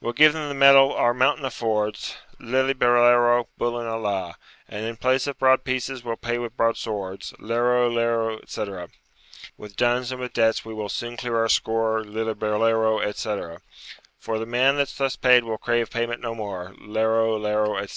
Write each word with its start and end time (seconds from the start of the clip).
'We'll 0.00 0.14
give 0.14 0.32
them 0.32 0.48
the 0.48 0.54
metal 0.56 0.92
our 0.94 1.14
mountain 1.14 1.44
affords, 1.44 2.16
Lillibulero, 2.40 3.46
bullen 3.56 3.86
a 3.86 3.96
la, 3.98 4.34
And 4.68 4.84
in 4.84 4.96
place 4.96 5.28
of 5.28 5.38
broad 5.38 5.62
pieces, 5.62 6.02
we'll 6.02 6.16
pay 6.16 6.38
with 6.38 6.56
broadswords, 6.56 7.34
Lero, 7.38 7.88
lero, 7.88 8.40
etc. 8.40 8.88
With 9.56 9.76
duns 9.76 10.10
and 10.10 10.20
with 10.20 10.32
debts 10.32 10.64
we 10.64 10.74
will 10.74 10.88
soon 10.88 11.16
clear 11.16 11.36
our 11.38 11.48
score, 11.48 12.02
Lillibulero, 12.02 12.98
etc. 13.00 13.60
For 14.18 14.40
the 14.40 14.44
man 14.44 14.74
that's 14.76 14.98
thus 14.98 15.14
paid 15.14 15.44
will 15.44 15.56
crave 15.56 15.88
payment 15.88 16.20
no 16.20 16.34
more, 16.34 16.74
Lero, 16.80 17.38
lero, 17.38 17.76
etc. 17.76 17.88